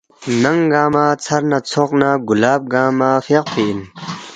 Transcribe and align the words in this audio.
ننگ 0.41 0.61
گنگمہ 0.73 1.05
ژھر 1.23 1.41
نہ 1.51 1.57
ژھوق 1.69 1.91
نہ 1.99 2.09
گلاب 2.27 2.61
گنگمہ 2.73 3.09
فیاقپی 3.25 3.63
اِن 3.69 3.79